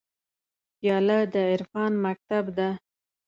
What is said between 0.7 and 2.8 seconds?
پیاله د عرفان مکتب ده.